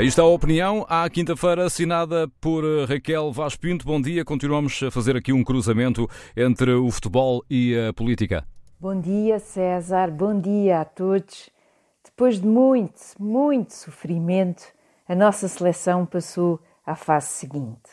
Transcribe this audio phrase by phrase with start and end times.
[0.00, 3.84] Aí está a opinião, à quinta-feira, assinada por Raquel Vaz Pinto.
[3.84, 8.42] Bom dia, continuamos a fazer aqui um cruzamento entre o futebol e a política.
[8.80, 11.50] Bom dia, César, bom dia a todos.
[12.02, 14.62] Depois de muito, muito sofrimento,
[15.06, 17.90] a nossa seleção passou à fase seguinte.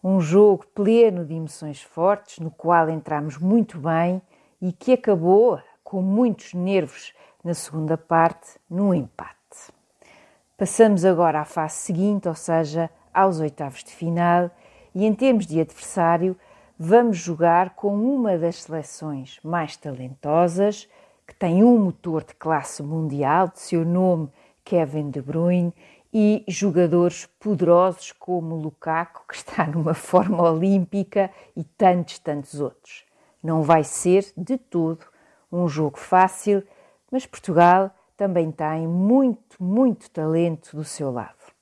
[0.00, 4.22] Um jogo pleno de emoções fortes, no qual entramos muito bem
[4.60, 9.41] e que acabou com muitos nervos na segunda parte, num empate.
[10.62, 14.48] Passamos agora à fase seguinte, ou seja, aos oitavos de final,
[14.94, 16.36] e em termos de adversário,
[16.78, 20.88] vamos jogar com uma das seleções mais talentosas,
[21.26, 24.28] que tem um motor de classe mundial, de seu nome
[24.64, 25.74] Kevin De Bruyne,
[26.14, 33.04] e jogadores poderosos como Lukaku, que está numa forma olímpica, e tantos, tantos outros.
[33.42, 35.04] Não vai ser, de todo,
[35.50, 36.62] um jogo fácil,
[37.10, 41.52] mas Portugal também tem muito, muito talento do seu lado.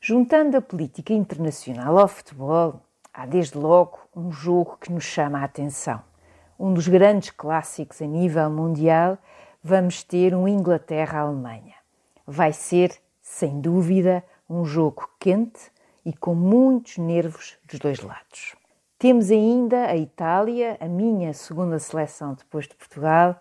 [0.00, 2.80] Juntando a política internacional ao futebol,
[3.12, 6.02] há desde logo um jogo que nos chama a atenção.
[6.58, 9.18] Um dos grandes clássicos a nível mundial,
[9.62, 11.74] vamos ter um Inglaterra-Alemanha.
[12.26, 15.70] Vai ser, sem dúvida, um jogo quente
[16.04, 18.56] e com muitos nervos dos dois lados.
[18.98, 23.40] Temos ainda a Itália, a minha segunda seleção depois de Portugal,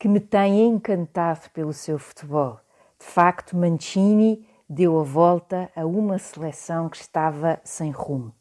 [0.00, 2.58] que me tem encantado pelo seu futebol.
[2.98, 8.34] De facto, Mancini deu a volta a uma seleção que estava sem rumo.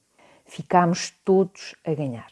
[0.45, 2.31] Ficámos todos a ganhar.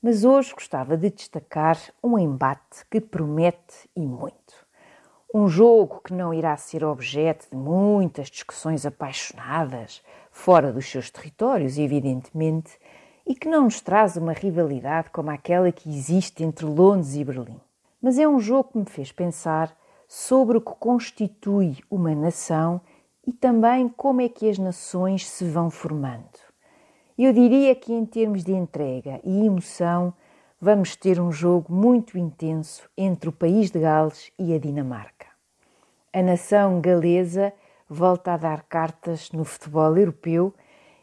[0.00, 4.54] Mas hoje gostava de destacar um embate que promete e muito.
[5.34, 11.76] Um jogo que não irá ser objeto de muitas discussões apaixonadas, fora dos seus territórios,
[11.76, 12.78] evidentemente,
[13.26, 17.60] e que não nos traz uma rivalidade como aquela que existe entre Londres e Berlim
[18.00, 22.80] mas é um jogo que me fez pensar sobre o que constitui uma nação
[23.26, 26.38] e também como é que as nações se vão formando.
[27.18, 30.14] Eu diria que, em termos de entrega e emoção,
[30.60, 35.26] vamos ter um jogo muito intenso entre o país de Gales e a Dinamarca.
[36.12, 37.52] A nação galesa
[37.88, 40.54] volta a dar cartas no futebol europeu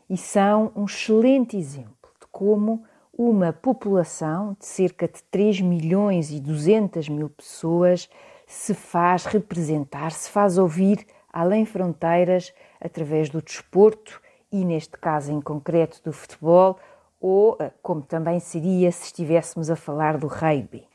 [0.09, 2.83] e são um excelente exemplo de como
[3.17, 8.09] uma população de cerca de 3 milhões e 200 mil pessoas
[8.45, 14.21] se faz representar, se faz ouvir além fronteiras através do desporto
[14.51, 16.77] e, neste caso em concreto, do futebol,
[17.19, 20.87] ou eh, como também seria se estivéssemos a falar do rugby.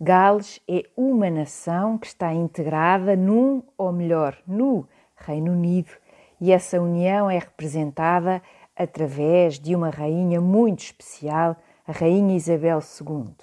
[0.00, 4.86] Gales é uma nação que está integrada num, ou melhor, no
[5.16, 5.90] Reino Unido,
[6.40, 8.42] e essa união é representada
[8.76, 13.34] através de uma rainha muito especial, a Rainha Isabel II.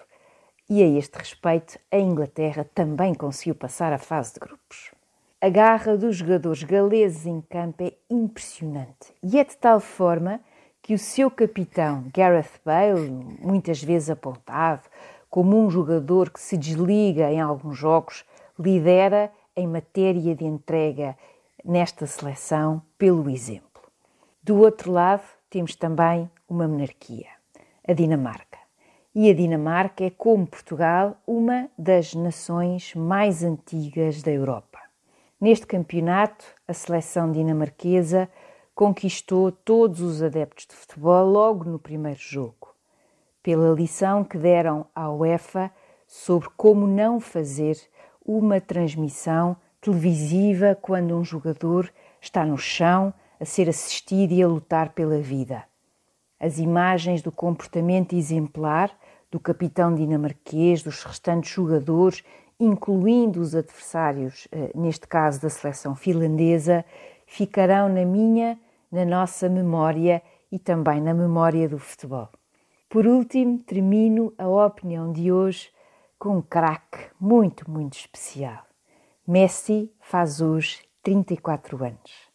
[0.70, 4.92] E a este respeito, a Inglaterra também conseguiu passar a fase de grupos.
[5.40, 10.40] A garra dos jogadores galeses em campo é impressionante e é de tal forma
[10.82, 13.10] que o seu capitão, Gareth Bale,
[13.40, 14.84] muitas vezes apontado
[15.30, 18.26] como um jogador que se desliga em alguns jogos,
[18.60, 21.18] lidera em matéria de entrega
[21.64, 23.71] nesta seleção pelo exemplo.
[24.44, 25.22] Do outro lado,
[25.52, 27.28] temos também uma monarquia,
[27.88, 28.58] a Dinamarca.
[29.14, 34.80] E a Dinamarca é, como Portugal, uma das nações mais antigas da Europa.
[35.40, 38.28] Neste campeonato, a seleção dinamarquesa
[38.74, 42.74] conquistou todos os adeptos de futebol logo no primeiro jogo,
[43.44, 45.70] pela lição que deram à UEFA
[46.08, 47.78] sobre como não fazer
[48.26, 54.94] uma transmissão televisiva quando um jogador está no chão a ser assistido e a lutar
[54.94, 55.64] pela vida.
[56.40, 58.96] As imagens do comportamento exemplar
[59.32, 62.24] do capitão dinamarquês, dos restantes jogadores,
[62.60, 66.86] incluindo os adversários, eh, neste caso da seleção finlandesa,
[67.26, 68.60] ficarão na minha,
[68.92, 72.30] na nossa memória e também na memória do futebol.
[72.88, 75.72] Por último, termino a opinião de hoje
[76.20, 78.64] com um craque muito, muito especial.
[79.28, 82.31] Messi faz hoje 34 anos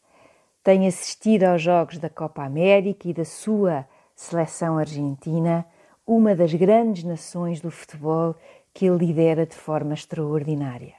[0.66, 3.86] tem assistido aos Jogos da Copa América e da sua
[4.16, 5.64] seleção argentina,
[6.04, 8.34] uma das grandes nações do futebol
[8.74, 10.94] que ele lidera de forma extraordinária.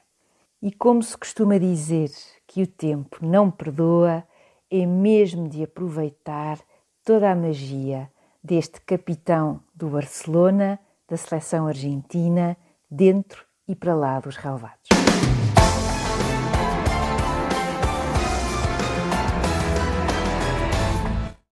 [0.61, 2.09] E como se costuma dizer
[2.47, 4.23] que o tempo não perdoa,
[4.71, 6.59] é mesmo de aproveitar
[7.03, 8.09] toda a magia
[8.41, 10.79] deste capitão do Barcelona,
[11.09, 12.55] da seleção argentina,
[12.89, 14.87] dentro e para lá dos relevados.